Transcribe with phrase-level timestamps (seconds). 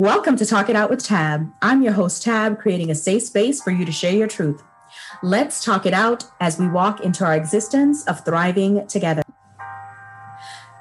[0.00, 1.48] Welcome to Talk It Out with Tab.
[1.62, 4.60] I'm your host, Tab, creating a safe space for you to share your truth.
[5.22, 9.22] Let's talk it out as we walk into our existence of thriving together.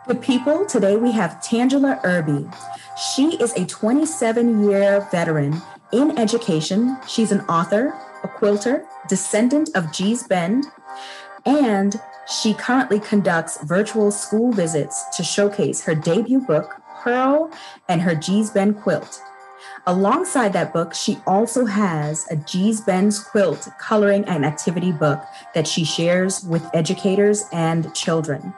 [0.08, 2.50] Good people, today we have Tangela Irby.
[3.14, 5.62] She is a 27 year veteran
[5.92, 6.98] in education.
[7.08, 7.94] She's an author,
[8.24, 10.66] a quilter, descendant of Gee's Bend,
[11.46, 17.52] and she currently conducts virtual school visits to showcase her debut book, Pearl,
[17.90, 19.22] and her Gee's Bend quilt.
[19.86, 25.22] Alongside that book, she also has a Gee's Bend's quilt coloring and activity book
[25.54, 28.54] that she shares with educators and children.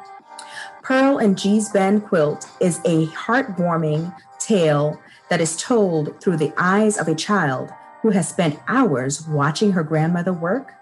[0.84, 7.00] Pearl and Gee's Bend quilt is a heartwarming tale that is told through the eyes
[7.00, 7.72] of a child
[8.04, 10.74] who has spent hours watching her grandmother work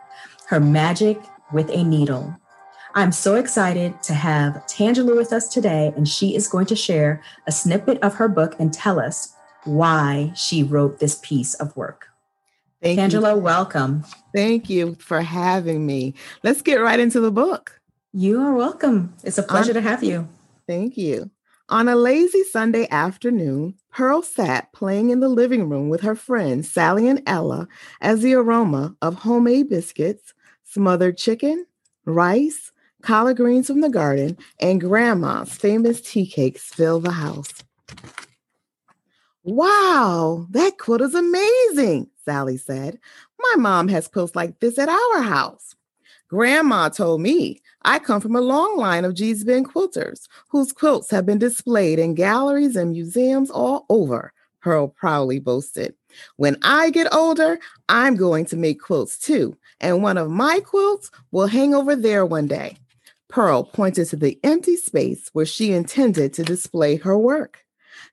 [0.47, 1.19] her magic
[1.53, 2.37] with a needle.
[2.95, 7.23] I'm so excited to have Tangela with us today, and she is going to share
[7.47, 9.33] a snippet of her book and tell us
[9.63, 12.09] why she wrote this piece of work.
[12.83, 13.41] Thank Tangela, you.
[13.41, 14.03] welcome.
[14.35, 16.13] Thank you for having me.
[16.43, 17.81] Let's get right into the book.
[18.13, 19.15] You are welcome.
[19.23, 20.27] It's a pleasure to have you.
[20.67, 21.31] Thank you.
[21.69, 26.71] On a lazy Sunday afternoon, Pearl sat playing in the living room with her friends
[26.71, 27.67] Sally and Ella
[28.01, 31.65] as the aroma of homemade biscuits, smothered chicken,
[32.05, 32.71] rice,
[33.03, 37.53] collard greens from the garden, and grandma's famous tea cakes fill the house.
[39.43, 42.97] Wow, that quilt is amazing, Sally said.
[43.37, 45.75] My mom has quilts like this at our house.
[46.29, 51.11] Grandma told me I come from a long line of Gee's Bend quilters whose quilts
[51.11, 55.93] have been displayed in galleries and museums all over, Pearl proudly boasted.
[56.37, 61.11] When I get older, I'm going to make quilts too, and one of my quilts
[61.31, 62.77] will hang over there one day.
[63.33, 67.65] Pearl pointed to the empty space where she intended to display her work.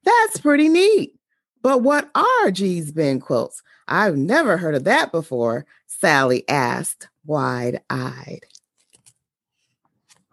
[0.03, 1.15] That's pretty neat.
[1.61, 3.63] But what are Gee's Bend quilts?
[3.87, 8.47] I've never heard of that before, Sally asked, wide eyed.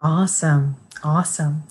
[0.00, 0.76] Awesome.
[1.04, 1.64] Awesome.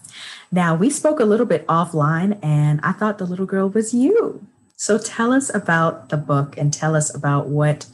[0.52, 4.46] Now, we spoke a little bit offline, and I thought the little girl was you.
[4.76, 7.88] So tell us about the book and tell us about what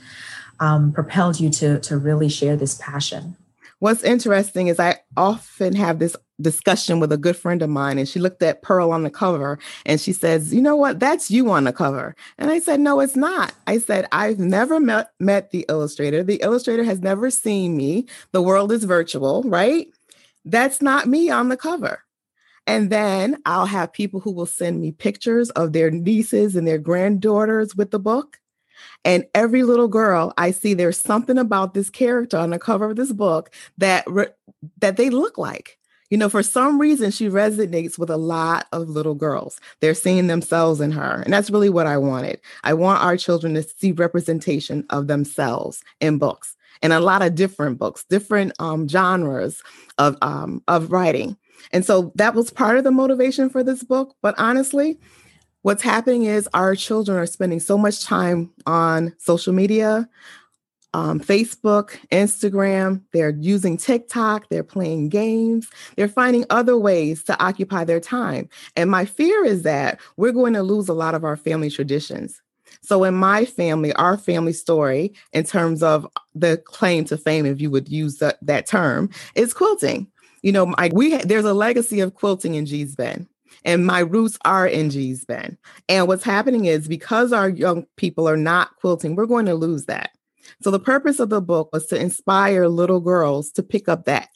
[0.60, 3.38] um, propelled you to, to really share this passion
[3.84, 8.08] what's interesting is I often have this discussion with a good friend of mine, and
[8.08, 11.00] she looked at Pearl on the cover and she says, You know what?
[11.00, 12.16] That's you on the cover.
[12.38, 13.54] And I said, No, it's not.
[13.68, 16.24] I said, I've never met, met the illustrator.
[16.24, 18.08] The illustrator has never seen me.
[18.32, 19.88] The world is virtual, right?
[20.46, 22.04] That's not me on the cover.
[22.66, 26.78] And then I'll have people who will send me pictures of their nieces and their
[26.78, 28.40] granddaughters with the book.
[29.06, 32.96] And every little girl I see, there's something about this character on the cover of
[32.96, 34.28] this book that re-
[34.80, 35.78] that they look like.
[36.10, 39.60] You know, for some reason, she resonates with a lot of little girls.
[39.80, 41.24] They're seeing themselves in her.
[41.24, 42.40] And that's really what I wanted.
[42.64, 47.34] I want our children to see representation of themselves in books and a lot of
[47.34, 49.64] different books, different um, genres
[49.98, 51.36] of, um, of writing.
[51.72, 54.16] And so that was part of the motivation for this book.
[54.22, 55.00] But honestly,
[55.64, 60.08] what's happening is our children are spending so much time on social media,
[60.94, 63.02] um, Facebook, Instagram.
[63.12, 64.50] They're using TikTok.
[64.50, 65.68] They're playing games.
[65.96, 68.48] They're finding other ways to occupy their time.
[68.76, 72.40] And my fear is that we're going to lose a lot of our family traditions.
[72.82, 77.62] So, in my family, our family story, in terms of the claim to fame, if
[77.62, 80.08] you would use that, that term, is quilting.
[80.42, 83.28] You know, my, we there's a legacy of quilting in Gee's Bend
[83.66, 85.58] and my roots are in Gee's Bend.
[85.90, 89.86] And what's happening is because our young people are not quilting, we're going to lose
[89.86, 90.12] that.
[90.62, 94.30] So the purpose of the book was to inspire little girls to pick up that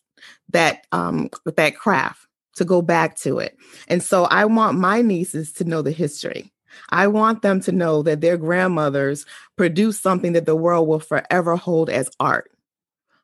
[0.49, 3.55] that um that craft to go back to it.
[3.87, 6.51] And so I want my nieces to know the history.
[6.89, 9.25] I want them to know that their grandmothers
[9.57, 12.51] produced something that the world will forever hold as art.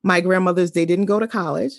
[0.04, 1.74] My grandmothers, they didn't go to college,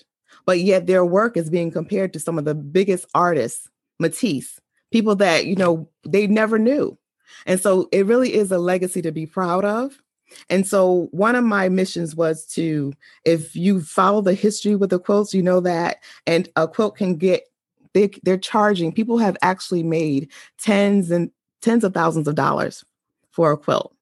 [0.47, 3.69] but yet their work is being compared to some of the biggest artists
[3.99, 4.61] Matisse,
[4.93, 6.99] people that, you know, they never knew.
[7.47, 9.99] And so it really is a legacy to be proud of.
[10.49, 12.93] And so one of my missions was to,
[13.25, 17.17] if you follow the history with the quilts, you know that, and a quilt can
[17.17, 17.45] get,
[17.93, 21.31] they, they're charging, people have actually made tens and
[21.61, 22.85] tens of thousands of dollars
[23.31, 23.95] for a quilt.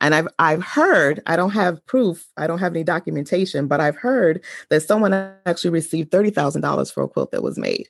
[0.00, 3.96] And I've I've heard, I don't have proof, I don't have any documentation, but I've
[3.96, 5.14] heard that someone
[5.46, 7.88] actually received $30,000 for a quilt that was made.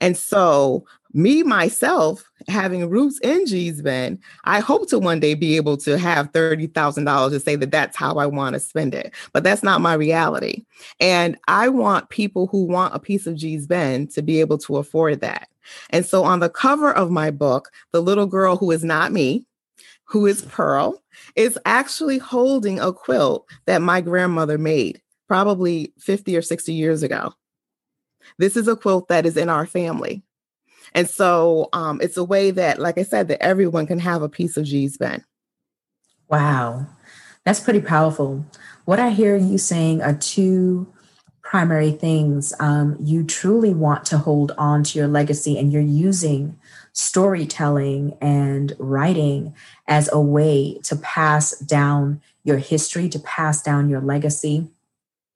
[0.00, 5.56] And so, me myself having roots in Gee's Bend, I hope to one day be
[5.56, 9.12] able to have $30,000 to say that that's how I want to spend it.
[9.32, 10.64] But that's not my reality.
[11.00, 14.76] And I want people who want a piece of Gee's Bend to be able to
[14.76, 15.48] afford that.
[15.90, 19.44] And so on the cover of my book, the little girl who is not me,
[20.04, 21.02] who is Pearl,
[21.36, 27.32] is actually holding a quilt that my grandmother made probably 50 or 60 years ago.
[28.38, 30.22] This is a quilt that is in our family.
[30.94, 34.28] And so um, it's a way that, like I said, that everyone can have a
[34.28, 35.24] piece of Gee's Bend.
[36.28, 36.86] Wow.
[37.44, 38.44] That's pretty powerful.
[38.84, 40.92] What I hear you saying are two
[41.42, 42.52] primary things.
[42.60, 46.58] Um, you truly want to hold on to your legacy, and you're using
[46.92, 49.54] storytelling and writing
[49.86, 54.68] as a way to pass down your history, to pass down your legacy,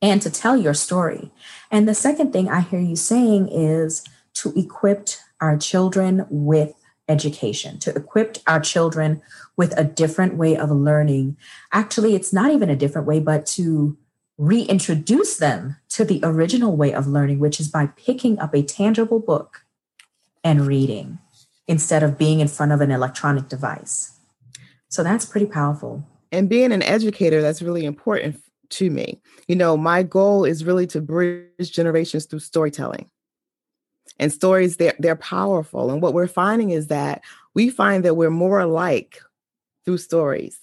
[0.04, 1.30] and to tell your story.
[1.70, 4.04] And the second thing I hear you saying is
[4.34, 5.08] to equip
[5.40, 6.74] our children with
[7.08, 9.22] education, to equip our children
[9.56, 11.38] with a different way of learning.
[11.72, 13.96] Actually, it's not even a different way, but to
[14.36, 19.20] reintroduce them to the original way of learning, which is by picking up a tangible
[19.20, 19.64] book
[20.42, 21.18] and reading
[21.66, 24.18] instead of being in front of an electronic device.
[24.88, 26.06] So that's pretty powerful.
[26.30, 28.42] And being an educator, that's really important
[28.74, 29.20] to me.
[29.48, 33.10] You know, my goal is really to bridge generations through storytelling.
[34.18, 35.90] And stories, they're, they're powerful.
[35.90, 37.22] And what we're finding is that
[37.54, 39.20] we find that we're more alike
[39.84, 40.58] through stories,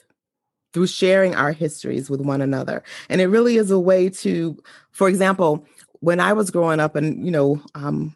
[0.74, 2.84] through sharing our histories with one another.
[3.10, 4.58] And it really is a way to,
[4.92, 5.66] for example,
[6.00, 8.16] when I was growing up and, you know, um,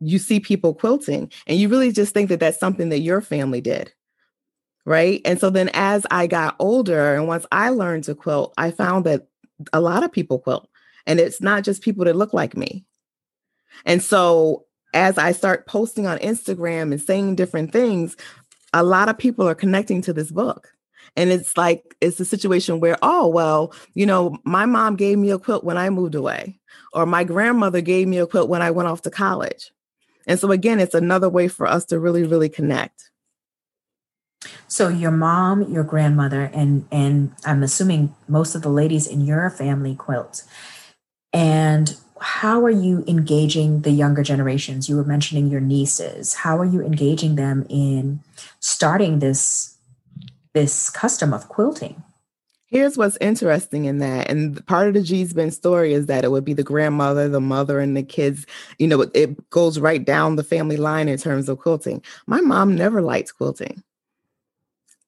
[0.00, 3.60] you see people quilting and you really just think that that's something that your family
[3.60, 3.92] did
[4.84, 5.20] right?
[5.24, 9.06] And so then as i got older and once i learned to quilt i found
[9.06, 9.26] that
[9.72, 10.68] a lot of people quilt
[11.06, 12.84] and it's not just people that look like me.
[13.84, 18.16] And so as i start posting on instagram and saying different things
[18.72, 20.72] a lot of people are connecting to this book.
[21.16, 25.30] And it's like it's a situation where oh well you know my mom gave me
[25.30, 26.58] a quilt when i moved away
[26.92, 29.72] or my grandmother gave me a quilt when i went off to college.
[30.26, 33.09] And so again, it's another way for us to really, really connect.
[34.68, 39.50] So your mom, your grandmother, and and I'm assuming most of the ladies in your
[39.50, 40.44] family quilt.
[41.32, 44.88] And how are you engaging the younger generations?
[44.88, 46.34] You were mentioning your nieces.
[46.34, 48.20] How are you engaging them in
[48.60, 49.76] starting this
[50.54, 52.02] this custom of quilting?
[52.66, 54.30] Here's what's interesting in that.
[54.30, 57.40] And part of the Gee's Bend story is that it would be the grandmother, the
[57.40, 58.46] mother, and the kids.
[58.78, 62.00] You know, it goes right down the family line in terms of quilting.
[62.26, 63.82] My mom never liked quilting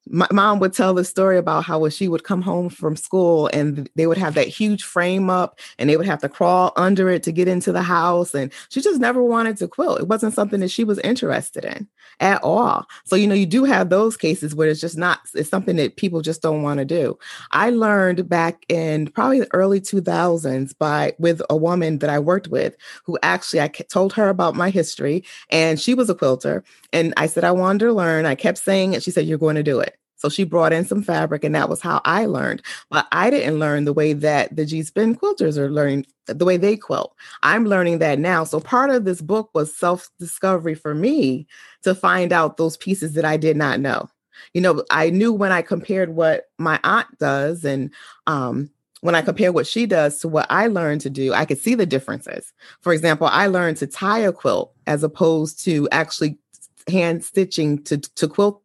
[0.07, 3.89] my mom would tell the story about how she would come home from school and
[3.95, 7.23] they would have that huge frame up and they would have to crawl under it
[7.23, 10.01] to get into the house and she just never wanted to quilt.
[10.01, 11.89] It wasn't something that she was interested in
[12.21, 12.87] at all.
[13.05, 15.97] So you know you do have those cases where it's just not it's something that
[15.97, 17.19] people just don't want to do.
[17.53, 22.49] I learned back in probably the early 2000s by with a woman that i worked
[22.49, 27.15] with who actually i told her about my history and she was a quilter and
[27.17, 28.27] i said i wanted to learn.
[28.27, 29.03] I kept saying it.
[29.03, 29.92] She said you're going to do it
[30.23, 32.63] so she brought in some fabric, and that was how I learned.
[32.91, 36.57] But I didn't learn the way that the G Bend quilters are learning, the way
[36.57, 37.17] they quilt.
[37.43, 38.45] I'm learning that now.
[38.45, 41.49] So part of this book was self discovery for me
[41.83, 44.09] to find out those pieces that I did not know.
[44.55, 47.91] You know, I knew when I compared what my aunt does and
[48.29, 48.71] um,
[49.01, 51.75] when I compare what she does to what I learned to do, I could see
[51.75, 52.53] the differences.
[52.81, 56.39] For example, I learned to tie a quilt as opposed to actually
[56.87, 58.63] hand stitching to, to quilt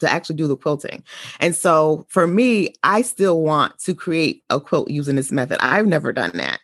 [0.00, 1.02] to actually do the quilting.
[1.40, 5.58] And so for me, I still want to create a quilt using this method.
[5.60, 6.60] I've never done that.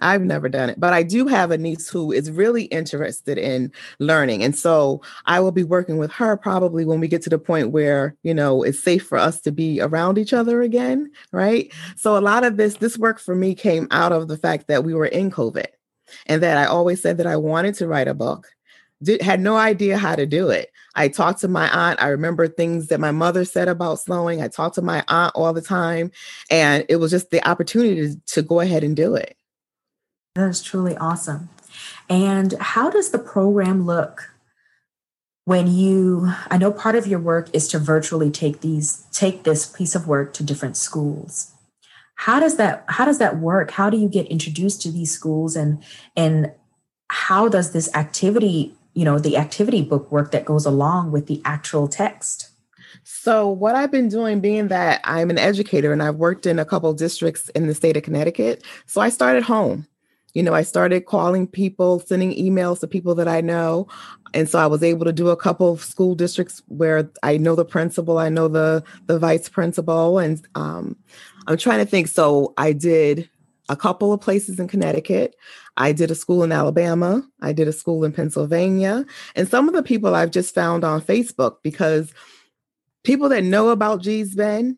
[0.00, 3.72] I've never done it, but I do have a niece who is really interested in
[3.98, 4.44] learning.
[4.44, 7.72] And so I will be working with her probably when we get to the point
[7.72, 11.10] where, you know, it's safe for us to be around each other again.
[11.32, 11.72] Right.
[11.96, 14.84] So a lot of this, this work for me came out of the fact that
[14.84, 15.66] we were in COVID
[16.26, 18.48] and that I always said that I wanted to write a book
[19.02, 20.70] did, had no idea how to do it.
[20.94, 22.02] I talked to my aunt.
[22.02, 24.42] I remember things that my mother said about sewing.
[24.42, 26.10] I talked to my aunt all the time,
[26.50, 29.36] and it was just the opportunity to, to go ahead and do it.
[30.34, 31.48] That is truly awesome.
[32.08, 34.30] And how does the program look
[35.48, 39.64] when you I know part of your work is to virtually take these take this
[39.64, 41.52] piece of work to different schools.
[42.16, 43.70] How does that how does that work?
[43.70, 45.82] How do you get introduced to these schools and
[46.14, 46.52] and
[47.08, 51.40] how does this activity you know the activity book work that goes along with the
[51.44, 52.50] actual text.
[53.04, 56.64] So what i've been doing being that i'm an educator and i've worked in a
[56.64, 59.86] couple districts in the state of connecticut so i started home.
[60.34, 63.86] You know i started calling people sending emails to people that i know
[64.34, 67.54] and so i was able to do a couple of school districts where i know
[67.54, 70.96] the principal i know the the vice principal and um,
[71.46, 72.08] i'm trying to think.
[72.08, 73.30] So i did
[73.68, 75.36] a couple of places in Connecticut.
[75.78, 77.22] I did a school in Alabama.
[77.40, 79.06] I did a school in Pennsylvania.
[79.36, 82.12] And some of the people I've just found on Facebook because
[83.04, 84.76] people that know about Gee's Bend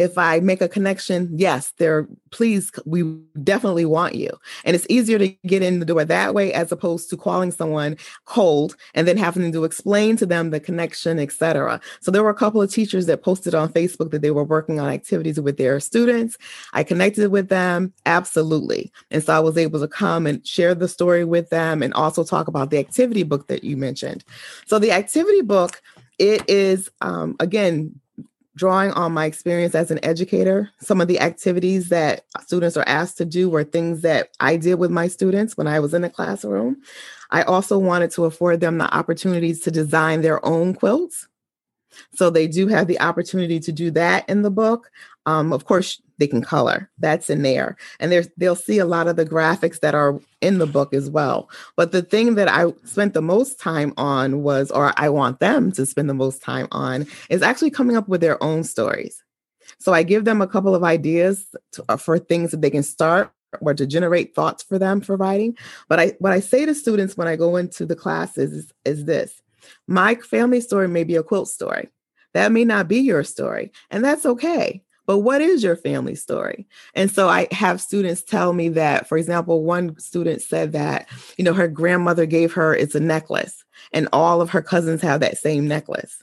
[0.00, 3.02] if I make a connection, yes, they're please, we
[3.42, 4.30] definitely want you.
[4.64, 7.98] And it's easier to get in the door that way as opposed to calling someone
[8.24, 11.80] cold and then having to explain to them the connection, etc.
[12.00, 14.80] So there were a couple of teachers that posted on Facebook that they were working
[14.80, 16.38] on activities with their students.
[16.72, 18.90] I connected with them, absolutely.
[19.10, 22.24] And so I was able to come and share the story with them and also
[22.24, 24.24] talk about the activity book that you mentioned.
[24.66, 25.82] So the activity book,
[26.18, 28.00] it is um, again
[28.56, 33.16] drawing on my experience as an educator, some of the activities that students are asked
[33.18, 36.10] to do were things that I did with my students when I was in the
[36.10, 36.82] classroom.
[37.30, 41.28] I also wanted to afford them the opportunities to design their own quilts.
[42.14, 44.90] So they do have the opportunity to do that in the book.
[45.26, 46.88] Um, of course, they can color.
[46.98, 47.76] That's in there.
[47.98, 51.10] And there's they'll see a lot of the graphics that are in the book as
[51.10, 51.50] well.
[51.76, 55.72] But the thing that I spent the most time on was, or I want them
[55.72, 59.24] to spend the most time on, is actually coming up with their own stories.
[59.78, 62.82] So I give them a couple of ideas to, uh, for things that they can
[62.82, 65.56] start or to generate thoughts for them for writing.
[65.88, 69.04] But I what I say to students when I go into the classes is, is
[69.06, 69.40] this
[69.88, 71.88] my family story may be a quilt story.
[72.34, 74.84] That may not be your story, and that's okay.
[75.10, 76.68] But what is your family story?
[76.94, 81.42] And so I have students tell me that, for example, one student said that, you
[81.42, 85.36] know, her grandmother gave her it's a necklace, and all of her cousins have that
[85.36, 86.22] same necklace.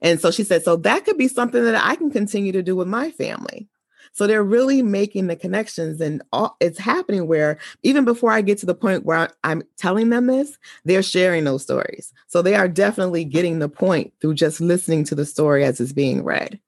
[0.00, 2.74] And so she said, so that could be something that I can continue to do
[2.74, 3.68] with my family.
[4.12, 8.56] So they're really making the connections, and all, it's happening where even before I get
[8.60, 12.14] to the point where I'm telling them this, they're sharing those stories.
[12.26, 15.92] So they are definitely getting the point through just listening to the story as it's
[15.92, 16.58] being read.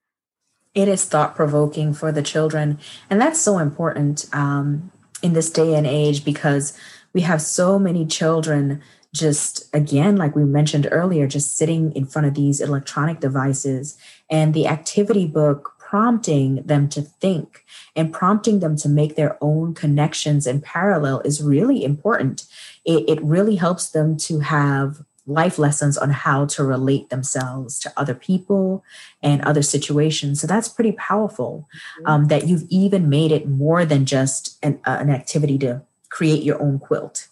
[0.75, 5.75] It is thought provoking for the children, and that's so important um, in this day
[5.75, 6.77] and age because
[7.12, 8.81] we have so many children
[9.12, 13.99] just again like we mentioned earlier just sitting in front of these electronic devices
[14.31, 17.65] and the activity book prompting them to think
[17.97, 22.45] and prompting them to make their own connections and parallel is really important.
[22.85, 27.93] It, it really helps them to have life lessons on how to relate themselves to
[27.97, 28.85] other people
[29.23, 30.41] and other situations.
[30.41, 31.69] So that's pretty powerful
[32.01, 32.07] mm-hmm.
[32.07, 36.43] um, that you've even made it more than just an, uh, an activity to create
[36.43, 37.29] your own quilt.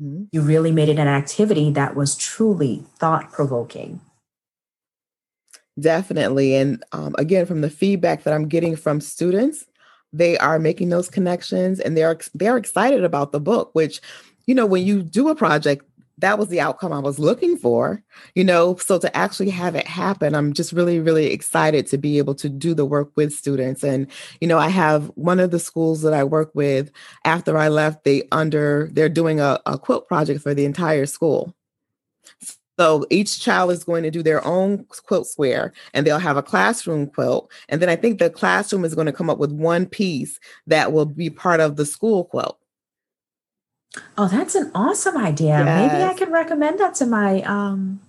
[0.00, 0.24] Mm-hmm.
[0.32, 4.00] You really made it an activity that was truly thought provoking.
[5.78, 6.54] Definitely.
[6.54, 9.66] And um, again, from the feedback that I'm getting from students,
[10.12, 14.00] they are making those connections and they're they're excited about the book, which,
[14.46, 15.84] you know, when you do a project,
[16.18, 18.02] that was the outcome I was looking for,
[18.34, 18.76] you know.
[18.76, 22.48] So to actually have it happen, I'm just really, really excited to be able to
[22.48, 23.84] do the work with students.
[23.84, 24.06] And,
[24.40, 26.90] you know, I have one of the schools that I work with
[27.24, 31.54] after I left, they under they're doing a, a quilt project for the entire school.
[32.78, 36.42] So each child is going to do their own quilt square and they'll have a
[36.42, 37.50] classroom quilt.
[37.68, 40.92] And then I think the classroom is going to come up with one piece that
[40.92, 42.58] will be part of the school quilt.
[44.18, 45.64] Oh, that's an awesome idea.
[45.64, 45.92] Yes.
[45.92, 48.00] Maybe I can recommend that to my um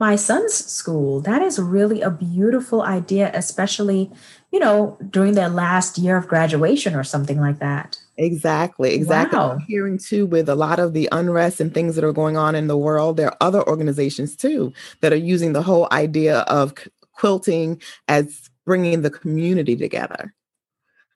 [0.00, 1.20] my son's school.
[1.20, 4.10] That is really a beautiful idea, especially,
[4.52, 7.98] you know, during their last year of graduation or something like that.
[8.16, 9.38] Exactly, exactly.
[9.38, 9.52] Wow.
[9.52, 12.54] I'm hearing too with a lot of the unrest and things that are going on
[12.54, 16.74] in the world, there are other organizations too that are using the whole idea of
[17.12, 20.34] quilting as bringing the community together.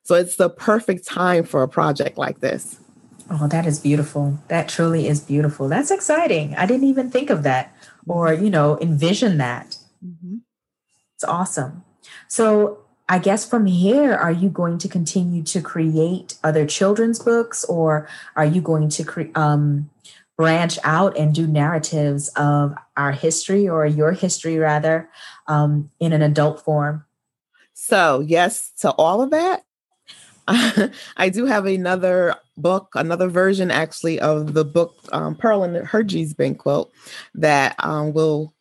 [0.04, 2.80] So it's the perfect time for a project like this.
[3.30, 4.38] Oh, that is beautiful.
[4.48, 5.68] That truly is beautiful.
[5.68, 6.54] That's exciting.
[6.56, 7.74] I didn't even think of that
[8.06, 8.44] or, mm-hmm.
[8.44, 9.76] you know, envision that.
[10.04, 10.36] Mm-hmm.
[11.14, 11.84] It's awesome.
[12.28, 17.62] So, I guess from here, are you going to continue to create other children's books
[17.64, 19.90] or are you going to cre- um,
[20.36, 25.10] branch out and do narratives of our history or your history rather
[25.46, 27.04] um, in an adult form?
[27.74, 29.64] So, yes to all of that.
[31.16, 36.02] I do have another book, another version actually of the book um, Pearl and her
[36.36, 36.92] Bend quilt
[37.34, 38.52] that um, will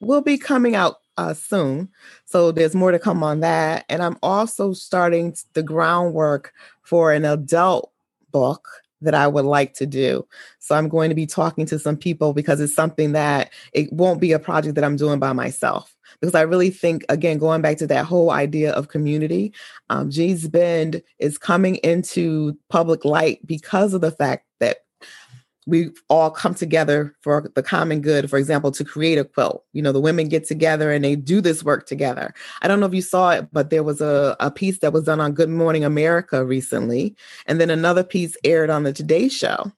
[0.00, 1.88] will be coming out uh, soon.
[2.24, 3.84] So there's more to come on that.
[3.88, 7.92] And I'm also starting the groundwork for an adult
[8.32, 8.66] book
[9.02, 10.26] that I would like to do.
[10.58, 14.20] So I'm going to be talking to some people because it's something that it won't
[14.20, 15.94] be a project that I'm doing by myself.
[16.20, 19.52] Because I really think, again, going back to that whole idea of community,
[19.90, 20.10] um,
[20.50, 24.78] Bend is coming into public light because of the fact that
[25.66, 29.82] we all come together for the common good for example to create a quilt you
[29.82, 32.34] know the women get together and they do this work together.
[32.62, 35.04] I don't know if you saw it but there was a, a piece that was
[35.04, 37.14] done on good morning america recently
[37.46, 39.70] and then another piece aired on the today show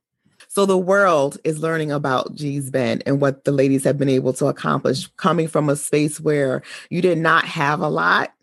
[0.54, 4.35] so the world is learning about Gee's Bend and what the ladies have been able
[4.35, 8.35] to accomplish coming from a space where you did not have a lot,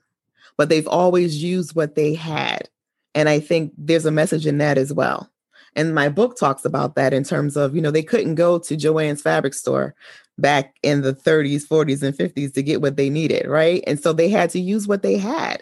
[0.57, 2.67] but they've always used what they had.
[3.13, 5.29] And I think there's a message in that as well.
[5.75, 8.75] And my book talks about that in terms of, you know, they couldn't go to
[8.75, 9.93] Joanne's fabric store
[10.39, 13.83] back in the 30s, 40s, and 50s to get what they needed, right?
[13.85, 15.61] And so they had to use what they had.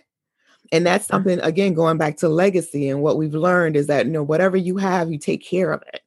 [0.71, 1.13] And that's mm-hmm.
[1.13, 4.55] something, again, going back to legacy and what we've learned is that, you know, whatever
[4.55, 6.03] you have, you take care of it.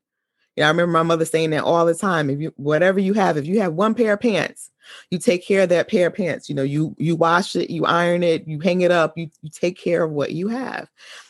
[0.56, 2.28] Yeah, I remember my mother saying that all the time.
[2.28, 4.70] If you whatever you have, if you have one pair of pants,
[5.10, 6.48] you take care of that pair of pants.
[6.48, 9.50] You know, you you wash it, you iron it, you hang it up, you you
[9.50, 10.88] take care of what you have.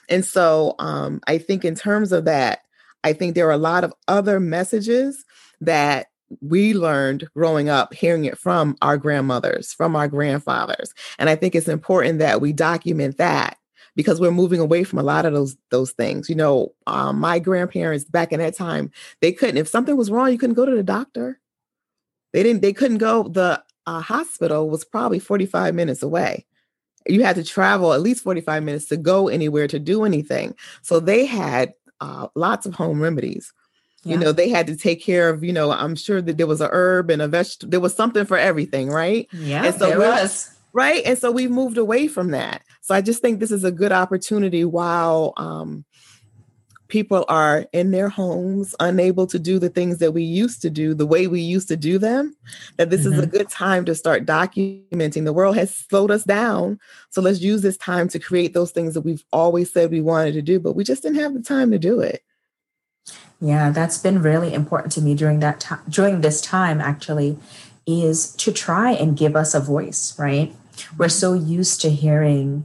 [0.08, 2.60] And so um, I think in terms of that,
[3.04, 5.24] I think there are a lot of other messages
[5.60, 6.06] that
[6.40, 10.94] we learned growing up hearing it from our grandmothers, from our grandfathers.
[11.18, 13.56] And I think it's important that we document that
[13.96, 16.28] because we're moving away from a lot of those those things.
[16.28, 19.56] You know, um, my grandparents back in that time, they couldn't.
[19.56, 21.40] If something was wrong, you couldn't go to the doctor.
[22.32, 22.62] They didn't.
[22.62, 23.24] They couldn't go.
[23.24, 26.46] The uh, hospital was probably forty five minutes away.
[27.06, 30.54] You had to travel at least forty five minutes to go anywhere to do anything.
[30.82, 33.52] So they had uh, lots of home remedies.
[34.02, 34.14] Yeah.
[34.14, 36.62] You know, they had to take care of, you know, I'm sure that there was
[36.62, 39.28] a herb and a vegetable, there was something for everything, right?
[39.30, 40.56] Yeah, and so there was.
[40.72, 41.02] Right.
[41.04, 42.62] And so we've moved away from that.
[42.80, 45.84] So I just think this is a good opportunity while um,
[46.90, 50.92] people are in their homes, unable to do the things that we used to do
[50.92, 52.36] the way we used to do them,
[52.76, 53.12] that this mm-hmm.
[53.12, 53.30] is a mm-hmm.
[53.30, 55.24] good time to start documenting.
[55.24, 56.78] The world has slowed us down.
[57.10, 60.34] So let's use this time to create those things that we've always said we wanted
[60.34, 62.22] to do, but we just didn't have the time to do it.
[63.40, 67.38] Yeah, that's been really important to me during that time during this time actually
[67.86, 70.54] is to try and give us a voice, right?
[70.98, 72.64] We're so used to hearing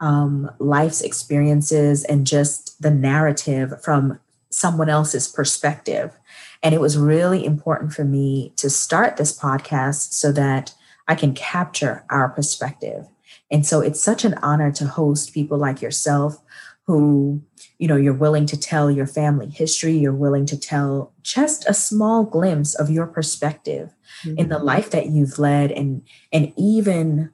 [0.00, 4.18] um, life's experiences and just the narrative from
[4.50, 6.18] someone else's perspective.
[6.62, 10.74] And it was really important for me to start this podcast so that
[11.08, 13.06] I can capture our perspective.
[13.50, 16.40] And so it's such an honor to host people like yourself
[16.86, 17.42] who,
[17.78, 21.74] you know, you're willing to tell your family history, you're willing to tell just a
[21.74, 24.38] small glimpse of your perspective mm-hmm.
[24.38, 24.66] in the mm-hmm.
[24.66, 27.30] life that you've led and and even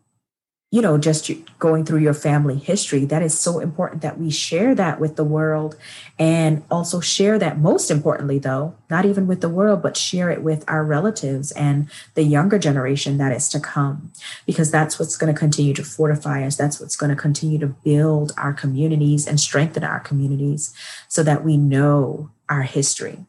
[0.71, 4.75] you know, just going through your family history, that is so important that we share
[4.75, 5.77] that with the world
[6.19, 10.43] and also share that, most importantly, though, not even with the world, but share it
[10.43, 14.13] with our relatives and the younger generation that is to come,
[14.45, 16.57] because that's what's going to continue to fortify us.
[16.57, 20.75] That's what's going to continue to build our communities and strengthen our communities
[21.09, 23.25] so that we know our history.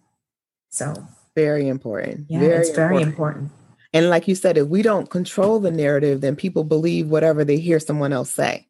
[0.71, 2.25] So, very important.
[2.27, 3.51] Yeah, very it's very important.
[3.93, 7.57] And like you said, if we don't control the narrative, then people believe whatever they
[7.57, 8.67] hear someone else say.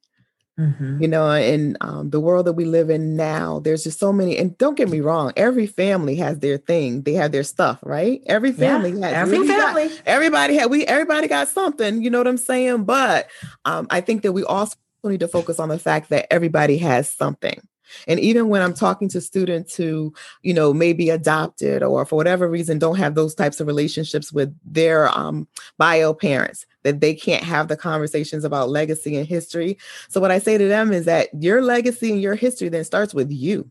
[0.59, 1.01] Mm-hmm.
[1.01, 4.37] You know, in um, the world that we live in now, there's just so many.
[4.37, 7.03] And don't get me wrong, every family has their thing.
[7.03, 8.21] They have their stuff, right?
[8.25, 9.13] Every family yeah, has.
[9.13, 9.87] Every family.
[9.87, 10.69] Got, everybody had.
[10.69, 12.03] We everybody got something.
[12.03, 12.83] You know what I'm saying?
[12.83, 13.29] But
[13.63, 17.09] um, I think that we also need to focus on the fact that everybody has
[17.09, 17.61] something.
[18.07, 22.49] And even when I'm talking to students who, you know, maybe adopted or for whatever
[22.49, 25.47] reason don't have those types of relationships with their um,
[25.77, 29.77] bio parents, that they can't have the conversations about legacy and history.
[30.07, 33.13] So what I say to them is that your legacy and your history then starts
[33.13, 33.69] with you.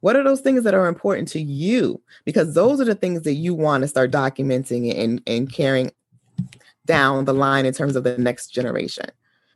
[0.00, 2.00] What are those things that are important to you?
[2.24, 5.92] Because those are the things that you want to start documenting and, and carrying
[6.86, 9.06] down the line in terms of the next generation.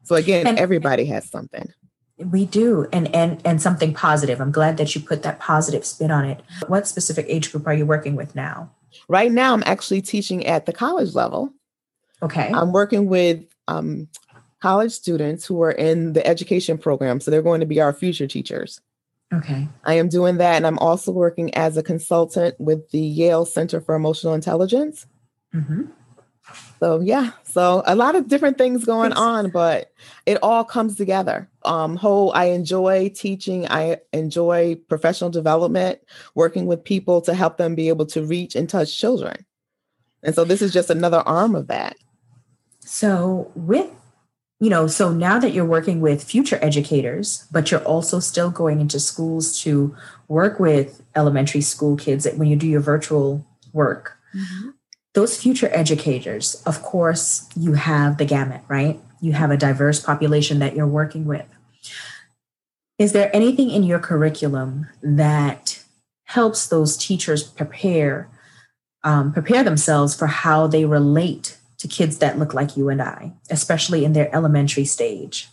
[0.02, 1.72] So again, everybody has something.
[2.18, 4.40] We do, and and and something positive.
[4.40, 6.40] I'm glad that you put that positive spin on it.
[6.68, 8.70] What specific age group are you working with now?
[9.08, 11.52] Right now, I'm actually teaching at the college level.
[12.22, 12.50] Okay.
[12.54, 14.08] I'm working with um,
[14.60, 18.28] college students who are in the education program, so they're going to be our future
[18.28, 18.80] teachers.
[19.32, 19.68] Okay.
[19.84, 23.80] I am doing that, and I'm also working as a consultant with the Yale Center
[23.80, 25.06] for Emotional Intelligence.
[25.52, 25.82] Mm-hmm.
[26.84, 29.90] So yeah, so a lot of different things going on, but
[30.26, 31.48] it all comes together.
[31.64, 33.66] Um, whole, I enjoy teaching.
[33.70, 36.00] I enjoy professional development,
[36.34, 39.46] working with people to help them be able to reach and touch children.
[40.22, 41.96] And so this is just another arm of that.
[42.80, 43.88] So with
[44.60, 48.82] you know, so now that you're working with future educators, but you're also still going
[48.82, 49.96] into schools to
[50.28, 54.18] work with elementary school kids when you do your virtual work.
[54.36, 54.68] Mm-hmm
[55.14, 59.00] those future educators, of course, you have the gamut, right?
[59.20, 61.46] You have a diverse population that you're working with.
[62.98, 65.82] Is there anything in your curriculum that
[66.24, 68.28] helps those teachers prepare
[69.04, 73.32] um, prepare themselves for how they relate to kids that look like you and I,
[73.50, 75.48] especially in their elementary stage.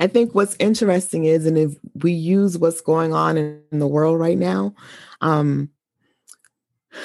[0.00, 4.18] I think what's interesting is, and if we use what's going on in, the world
[4.18, 4.74] right now,
[5.20, 5.70] um,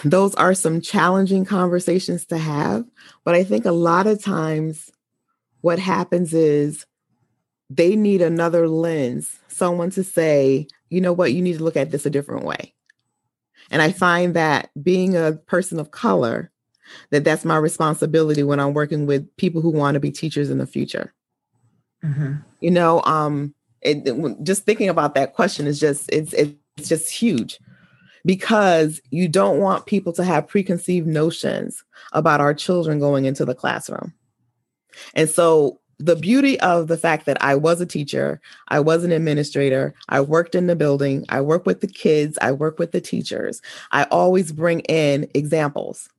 [0.04, 2.86] those are some challenging conversations to have.
[3.24, 4.92] But I think a lot of times
[5.62, 6.86] what happens is
[7.70, 11.92] they need another lens, someone to say, you know what, you need to look at
[11.92, 12.74] this a different way.
[13.70, 16.52] And I find that being a person of color,
[17.12, 20.58] that that's my responsibility when I'm working with people who want to be teachers in
[20.58, 21.14] the future.
[22.04, 22.34] Mm-hmm.
[22.60, 27.10] You know, um, it, it, just thinking about that question is just it's it's just
[27.10, 27.60] huge
[28.26, 33.56] because you don't want people to have preconceived notions about our children going into the
[33.56, 34.14] classroom.
[35.14, 39.12] And so the beauty of the fact that I was a teacher, I was an
[39.12, 43.02] administrator, I worked in the building, I work with the kids, I work with the
[43.02, 43.62] teachers.
[43.92, 46.10] I always bring in examples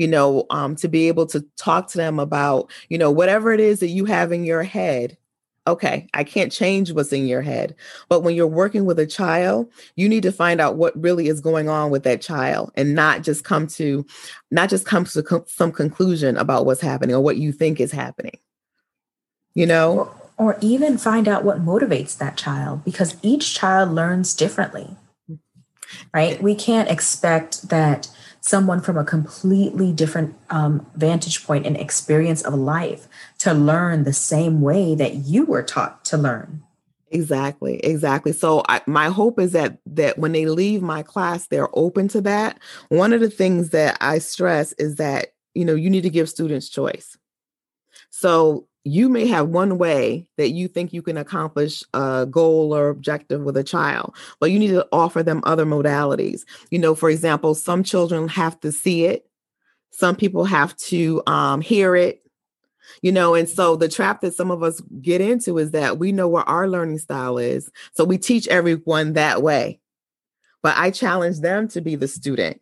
[0.00, 3.60] you know, um, to be able to talk to them about, you know, whatever it
[3.60, 5.18] is that you have in your head.
[5.66, 7.74] Okay, I can't change what's in your head.
[8.08, 11.40] But when you're working with a child, you need to find out what really is
[11.40, 14.06] going on with that child and not just come to
[14.50, 17.92] not just come to co- some conclusion about what's happening or what you think is
[17.92, 18.38] happening.
[19.54, 19.98] You know,
[20.38, 24.96] or, or even find out what motivates that child because each child learns differently.
[25.30, 25.36] Mm-hmm.
[26.14, 26.42] Right?
[26.42, 28.08] We can't expect that
[28.40, 33.06] someone from a completely different um, vantage point and experience of life
[33.38, 36.62] to learn the same way that you were taught to learn.
[37.12, 38.32] Exactly exactly.
[38.32, 42.20] So I, my hope is that that when they leave my class they're open to
[42.22, 42.58] that.
[42.88, 46.28] One of the things that i stress is that you know you need to give
[46.28, 47.16] students choice.
[48.10, 52.88] So you may have one way that you think you can accomplish a goal or
[52.88, 56.42] objective with a child, but you need to offer them other modalities.
[56.70, 59.26] You know, for example, some children have to see it,
[59.90, 62.22] some people have to um, hear it,
[63.02, 66.10] you know, and so the trap that some of us get into is that we
[66.10, 67.70] know where our learning style is.
[67.94, 69.80] So we teach everyone that way.
[70.62, 72.60] But I challenge them to be the student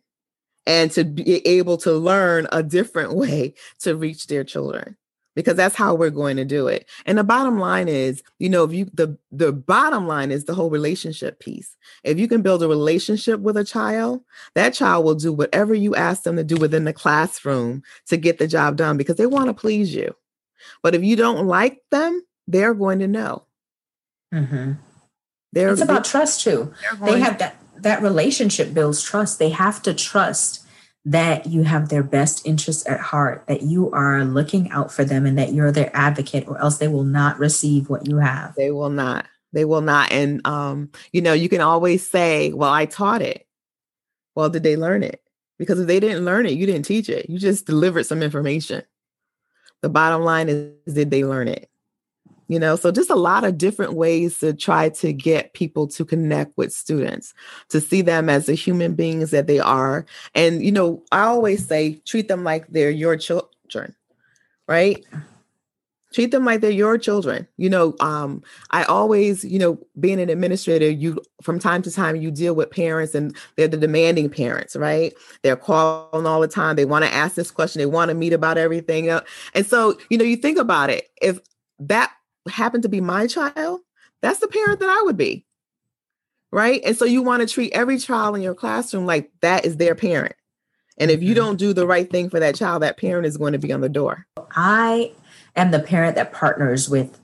[0.65, 4.97] and to be able to learn a different way to reach their children
[5.39, 6.85] because that's how we're going to do it.
[7.05, 10.53] And the bottom line is, you know, if you the the bottom line is the
[10.53, 11.77] whole relationship piece.
[12.03, 14.21] If you can build a relationship with a child,
[14.55, 18.37] that child will do whatever you ask them to do within the classroom to get
[18.37, 20.13] the job done because they want to please you.
[20.83, 23.43] But if you don't like them, they're going to know.
[24.33, 24.73] Mm-hmm.
[25.53, 26.73] They're, it's about they, trust too.
[27.01, 29.39] They have that that relationship builds trust.
[29.39, 30.65] They have to trust
[31.09, 35.25] that you have their best interests at heart, that you are looking out for them,
[35.25, 38.53] and that you're their advocate, or else they will not receive what you have.
[38.53, 39.25] They will not.
[39.51, 40.11] They will not.
[40.11, 43.47] And, um, you know, you can always say, well, I taught it.
[44.35, 45.19] Well, did they learn it?
[45.57, 47.27] Because if they didn't learn it, you didn't teach it.
[47.27, 48.83] You just delivered some information.
[49.81, 51.71] The bottom line is, did they learn it?
[52.49, 56.03] You know so just a lot of different ways to try to get people to
[56.03, 57.33] connect with students
[57.69, 60.05] to see them as the human beings that they are.
[60.35, 63.95] And you know i always say treat them like they're your children
[64.67, 65.03] right?
[66.13, 67.47] Treat them like they're your children.
[67.57, 72.15] You know um i always you know being an administrator you from time to time
[72.15, 75.13] you deal with parents and they're the demanding parents right?
[75.43, 76.75] They're calling all the time.
[76.75, 77.79] They want to ask this question.
[77.79, 79.09] They want to meet about everything
[79.53, 81.09] and so you know you think about it.
[81.21, 81.39] If
[81.79, 82.11] that
[82.47, 83.81] happened to be my child,
[84.21, 85.45] that's the parent that I would be.
[86.51, 86.81] Right.
[86.83, 89.93] And so you want to treat every child in your classroom like that is their
[89.93, 90.35] parent.
[90.97, 91.45] And if you mm-hmm.
[91.45, 93.81] don't do the right thing for that child, that parent is going to be on
[93.81, 94.25] the door.
[94.55, 95.13] I
[95.55, 97.19] am the parent that partners with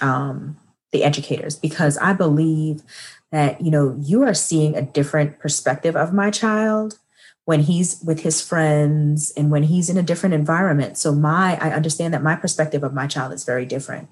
[0.00, 0.56] um,
[0.92, 2.82] the educators because I believe
[3.32, 6.98] that, you know, you are seeing a different perspective of my child
[7.44, 10.98] when he's with his friends and when he's in a different environment.
[10.98, 14.08] So my I understand that my perspective of my child is very different.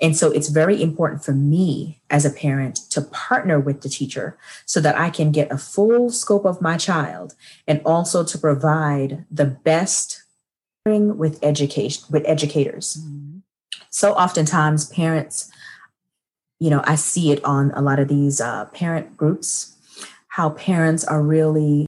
[0.00, 4.38] And so it's very important for me as a parent to partner with the teacher
[4.66, 7.34] so that I can get a full scope of my child
[7.66, 10.22] and also to provide the best
[10.86, 12.96] with education with educators.
[12.98, 13.38] Mm-hmm.
[13.90, 15.50] So oftentimes parents
[16.60, 19.76] you know, I see it on a lot of these uh, parent groups
[20.38, 21.87] how parents are really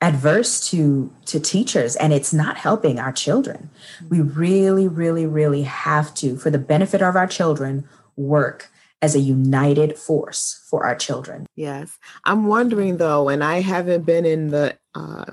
[0.00, 3.70] adverse to to teachers and it's not helping our children.
[4.08, 9.20] We really really really have to for the benefit of our children work as a
[9.20, 11.46] united force for our children.
[11.54, 11.98] Yes.
[12.24, 15.24] I'm wondering though and i haven't been in the uh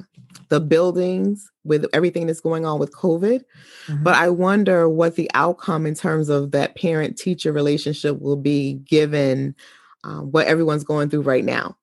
[0.49, 3.43] the buildings with everything that's going on with covid
[3.88, 4.04] mm-hmm.
[4.04, 8.73] but i wonder what the outcome in terms of that parent teacher relationship will be
[8.73, 9.56] given
[10.04, 11.75] um, what everyone's going through right now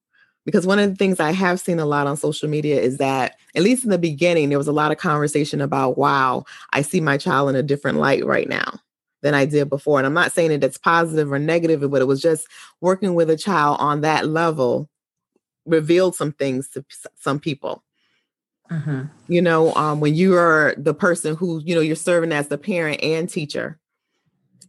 [0.44, 3.36] because one of the things I have seen a lot on social media is that,
[3.54, 7.00] at least in the beginning, there was a lot of conversation about, wow, I see
[7.00, 8.80] my child in a different light right now
[9.22, 9.98] than I did before.
[9.98, 12.48] And I'm not saying that it's positive or negative, but it was just
[12.80, 14.88] working with a child on that level
[15.64, 16.84] revealed some things to
[17.18, 17.84] some people.
[18.70, 19.02] Mm-hmm.
[19.28, 22.58] You know, um, when you are the person who, you know, you're serving as the
[22.58, 23.78] parent and teacher,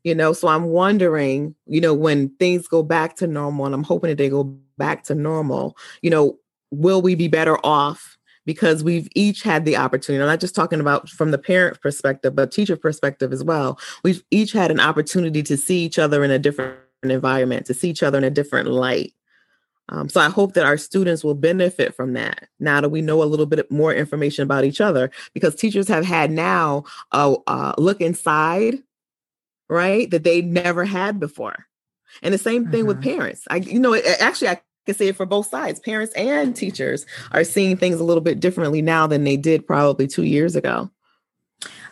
[0.03, 3.83] you know, so I'm wondering, you know, when things go back to normal, and I'm
[3.83, 6.37] hoping that they go back to normal, you know,
[6.71, 10.21] will we be better off because we've each had the opportunity.
[10.21, 13.79] I'm not just talking about from the parent perspective, but teacher perspective as well.
[14.03, 17.89] We've each had an opportunity to see each other in a different environment, to see
[17.89, 19.13] each other in a different light.
[19.89, 23.21] Um, so I hope that our students will benefit from that now that we know
[23.21, 27.75] a little bit more information about each other because teachers have had now a, a
[27.77, 28.81] look inside,
[29.69, 31.67] right, that they never had before.
[32.21, 32.87] And the same thing mm-hmm.
[32.87, 33.43] with parents.
[33.49, 35.79] I, you know, actually, I can say it for both sides.
[35.79, 40.07] Parents and teachers are seeing things a little bit differently now than they did probably
[40.07, 40.89] two years ago.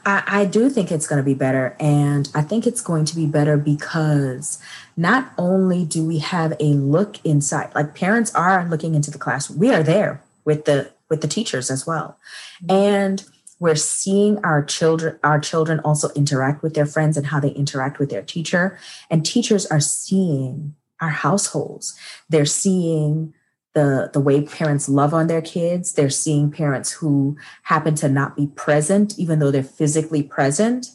[0.06, 1.76] I, I do think it's going to be better.
[1.80, 4.62] And I think it's going to be better because
[4.98, 9.50] not only do we have a look inside, like parents are looking into the class,
[9.50, 12.18] we are there with the with the teachers as well.
[12.64, 12.72] Mm-hmm.
[12.72, 13.26] And
[13.62, 18.00] we're seeing our children our children also interact with their friends and how they interact
[18.00, 18.78] with their teacher.
[19.10, 21.96] And teachers are seeing our households.
[22.28, 23.36] They're seeing
[23.74, 25.94] the the way parents love on their kids.
[25.94, 30.88] They're seeing parents who happen to not be present even though they're physically present.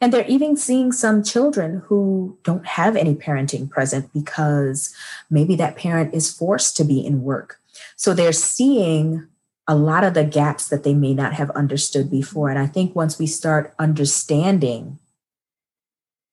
[0.00, 4.94] And they're even seeing some children who don't have any parenting present because
[5.28, 7.60] maybe that parent is forced to be in work.
[7.96, 9.28] So they're seeing
[9.66, 12.50] a lot of the gaps that they may not have understood before.
[12.50, 14.98] And i think once we start understanding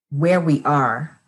[0.09, 1.21] where we are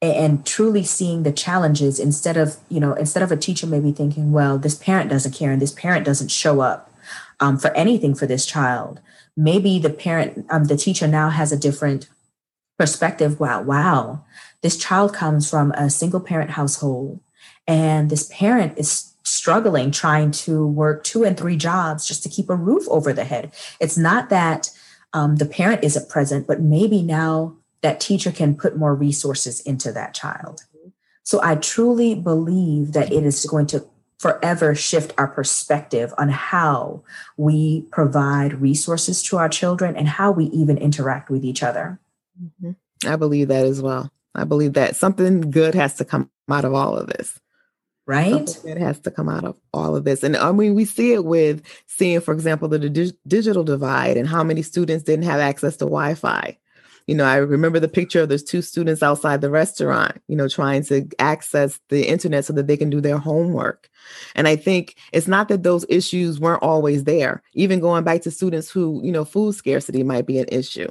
[0.00, 4.30] and truly seeing the challenges instead of you know instead of a teacher maybe thinking
[4.30, 6.92] well this parent doesn't care and this parent doesn't show up
[7.40, 9.00] um, for anything for this child
[9.36, 12.08] maybe the parent um, the teacher now has a different
[12.78, 13.40] perspective.
[13.40, 14.24] Wow wow.
[14.62, 17.20] This child comes from a single parent household
[17.66, 22.48] and this parent is struggling trying to work two and three jobs just to keep
[22.48, 24.70] a roof over the head it's not that
[25.12, 29.92] um, the parent isn't present but maybe now that teacher can put more resources into
[29.92, 30.62] that child.
[31.22, 33.86] So I truly believe that it is going to
[34.18, 37.04] forever shift our perspective on how
[37.36, 42.00] we provide resources to our children and how we even interact with each other.
[42.42, 42.72] Mm-hmm.
[43.08, 44.10] I believe that as well.
[44.34, 47.38] I believe that something good has to come out of all of this.
[48.06, 48.64] Right?
[48.64, 50.22] It has to come out of all of this.
[50.22, 54.28] And I mean, we see it with seeing, for example, the di- digital divide and
[54.28, 56.56] how many students didn't have access to Wi Fi
[57.06, 60.48] you know, I remember the picture of those two students outside the restaurant, you know,
[60.48, 63.88] trying to access the internet so that they can do their homework.
[64.34, 67.42] And I think it's not that those issues weren't always there.
[67.54, 70.88] Even going back to students who, you know, food scarcity might be an issue,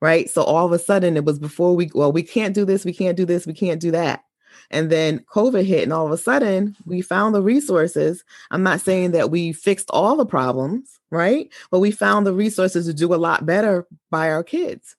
[0.00, 0.30] right?
[0.30, 2.94] So all of a sudden it was before we, well, we can't do this, we
[2.94, 4.24] can't do this, we can't do that.
[4.70, 8.24] And then COVID hit, and all of a sudden we found the resources.
[8.50, 11.50] I'm not saying that we fixed all the problems, right?
[11.70, 14.96] But we found the resources to do a lot better by our kids.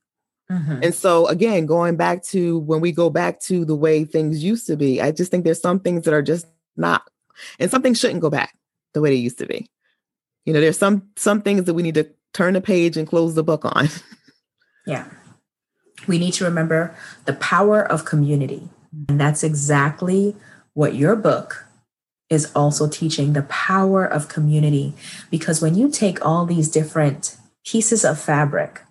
[0.52, 0.80] Mm-hmm.
[0.84, 4.68] And so, again, going back to when we go back to the way things used
[4.68, 7.04] to be, I just think there's some things that are just not,
[7.58, 8.58] and some things shouldn't go back
[8.94, 9.70] the way they used to be.
[10.46, 13.36] You know, there's some some things that we need to turn the page and close
[13.36, 13.88] the book on.
[14.86, 15.06] yeah,
[16.08, 18.70] we need to remember the power of community,
[19.08, 20.36] and that's exactly
[20.74, 21.66] what your book
[22.30, 24.94] is also teaching the power of community.
[25.30, 28.82] Because when you take all these different pieces of fabric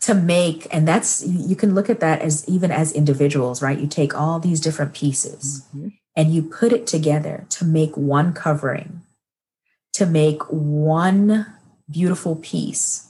[0.00, 3.86] to make and that's you can look at that as even as individuals right you
[3.86, 5.88] take all these different pieces mm-hmm.
[6.16, 9.02] and you put it together to make one covering
[9.92, 11.46] to make one
[11.90, 13.09] beautiful piece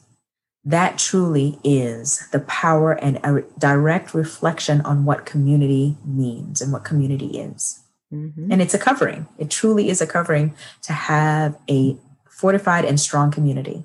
[0.65, 6.85] that truly is the power and a direct reflection on what community means and what
[6.85, 8.53] community is mm-hmm.
[8.53, 11.97] and it's a covering it truly is a covering to have a
[12.29, 13.85] fortified and strong community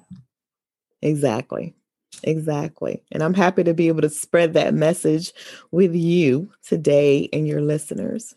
[1.02, 1.74] exactly
[2.24, 3.04] Exactly.
[3.12, 5.34] And I'm happy to be able to spread that message
[5.72, 8.36] with you today and your listeners.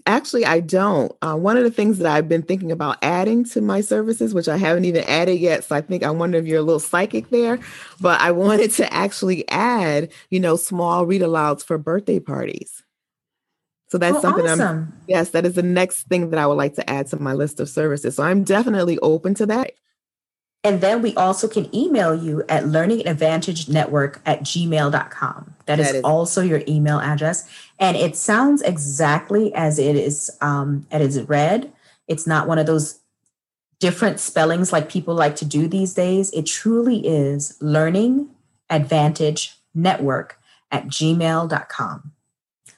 [0.07, 1.11] Actually, I don't.
[1.21, 4.47] Uh, one of the things that I've been thinking about adding to my services, which
[4.47, 7.29] I haven't even added yet, so I think I wonder if you're a little psychic
[7.29, 7.59] there,
[8.01, 12.83] but I wanted to actually add, you know, small read alouds for birthday parties.
[13.89, 14.93] So that's oh, something awesome.
[14.93, 17.33] I'm, yes, that is the next thing that I would like to add to my
[17.33, 18.15] list of services.
[18.15, 19.73] So I'm definitely open to that.
[20.65, 25.53] And then we also can email you at learningadvantagenetwork advantage network at gmail.com.
[25.67, 27.47] that, that is, is, also your email address.
[27.77, 31.71] And it sounds exactly as it is um, as it read.
[32.07, 32.99] It's not one of those
[33.79, 36.31] different spellings like people like to do these days.
[36.31, 38.31] It truly is learning
[38.71, 40.39] advantage network
[40.71, 42.11] at gmail.com.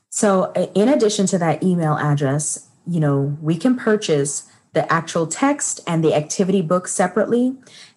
[0.09, 5.79] So in addition to that email address, you know, we can purchase the actual text
[5.87, 7.55] and the activity book separately.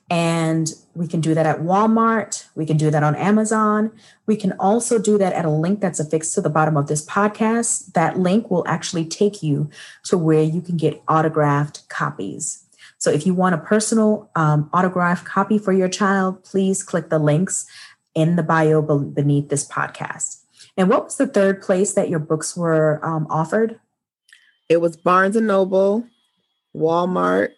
[0.08, 2.46] And we can do that at Walmart.
[2.54, 3.92] We can do that on Amazon.
[4.26, 7.04] We can also do that at a link that's affixed to the bottom of this
[7.04, 7.92] podcast.
[7.92, 9.68] That link will actually take you
[10.04, 12.64] to where you can get autographed copies.
[12.96, 17.18] So if you want a personal um, autographed copy for your child, please click the
[17.18, 17.66] links
[18.14, 20.40] in the bio beneath this podcast.
[20.78, 23.78] And what was the third place that your books were um, offered?
[24.70, 26.06] It was Barnes and Noble,
[26.74, 27.50] Walmart,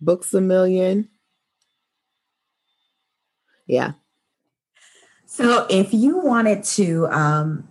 [0.00, 1.08] Books a Million.
[3.66, 3.92] Yeah.
[5.26, 7.68] So if you wanted to, um,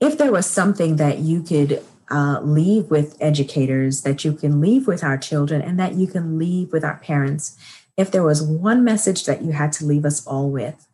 [0.00, 4.86] if there was something that you could uh, leave with educators, that you can leave
[4.86, 7.56] with our children, and that you can leave with our parents,
[7.96, 10.86] if there was one message that you had to leave us all with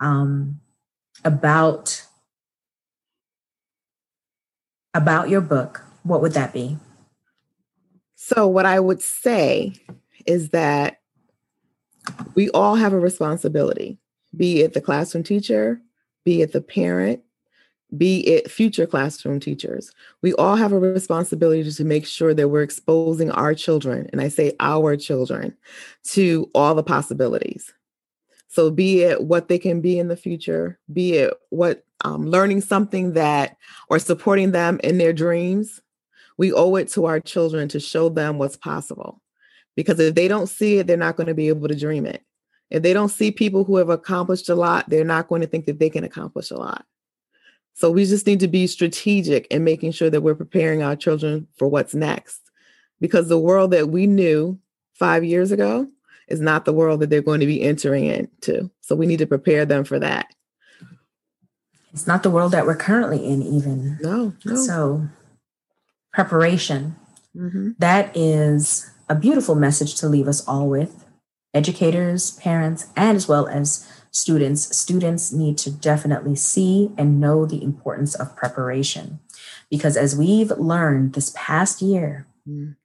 [0.00, 0.60] um,
[1.24, 2.04] about
[4.94, 6.78] about your book, what would that be?
[8.26, 9.74] So, what I would say
[10.26, 10.96] is that
[12.34, 14.00] we all have a responsibility,
[14.36, 15.80] be it the classroom teacher,
[16.24, 17.20] be it the parent,
[17.96, 19.92] be it future classroom teachers.
[20.22, 24.26] We all have a responsibility to make sure that we're exposing our children, and I
[24.26, 25.56] say our children,
[26.08, 27.72] to all the possibilities.
[28.48, 32.62] So, be it what they can be in the future, be it what um, learning
[32.62, 33.56] something that
[33.88, 35.80] or supporting them in their dreams,
[36.38, 39.22] we owe it to our children to show them what's possible.
[39.74, 42.22] Because if they don't see it, they're not going to be able to dream it.
[42.70, 45.66] If they don't see people who have accomplished a lot, they're not going to think
[45.66, 46.84] that they can accomplish a lot.
[47.74, 51.46] So we just need to be strategic in making sure that we're preparing our children
[51.58, 52.40] for what's next.
[53.00, 54.58] Because the world that we knew
[54.94, 55.86] five years ago
[56.28, 58.70] is not the world that they're going to be entering into.
[58.80, 60.26] So we need to prepare them for that.
[61.92, 63.98] It's not the world that we're currently in, even.
[64.00, 64.56] No, no.
[64.56, 65.06] So
[66.16, 66.96] preparation.
[67.36, 67.72] Mm-hmm.
[67.78, 71.04] That is a beautiful message to leave us all with
[71.52, 74.74] educators, parents, and as well as students.
[74.74, 79.20] Students need to definitely see and know the importance of preparation
[79.70, 82.76] because as we've learned this past year, mm.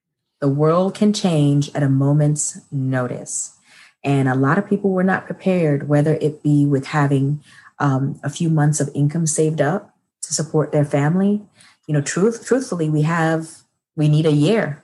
[0.42, 3.58] the world can change at a moment's notice.
[4.04, 7.42] And a lot of people were not prepared, whether it be with having
[7.80, 11.44] um, a few months of income saved up to support their family,
[11.88, 13.64] you know, truth, truthfully, we have,
[13.96, 14.84] we need a year.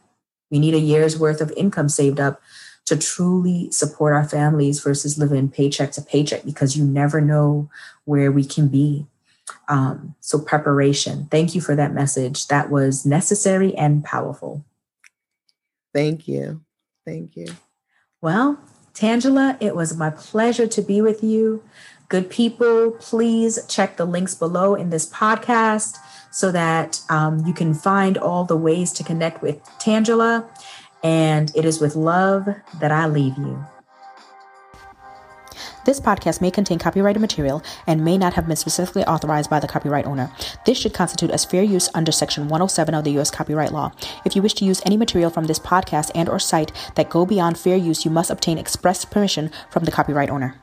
[0.50, 2.42] We need a year's worth of income saved up
[2.86, 7.70] to truly support our families versus living paycheck to paycheck because you never know
[8.06, 9.06] where we can be.
[9.68, 11.28] Um, so, preparation.
[11.30, 12.48] Thank you for that message.
[12.48, 14.66] That was necessary and powerful.
[15.94, 16.62] Thank you.
[17.06, 17.48] Thank you.
[18.22, 18.60] Well,
[18.94, 21.64] Tangela, it was my pleasure to be with you.
[22.10, 25.98] Good people, please check the links below in this podcast
[26.38, 30.48] so that um, you can find all the ways to connect with Tangela.
[31.02, 32.48] And it is with love
[32.80, 33.66] that I leave you.
[35.86, 39.68] This podcast may contain copyrighted material and may not have been specifically authorized by the
[39.68, 40.32] copyright owner.
[40.64, 43.32] This should constitute as fair use under Section 107 of the U.S.
[43.32, 43.92] Copyright Law.
[44.24, 47.26] If you wish to use any material from this podcast and or site that go
[47.26, 50.62] beyond fair use, you must obtain express permission from the copyright owner.